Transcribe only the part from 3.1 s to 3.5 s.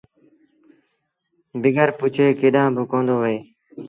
وهي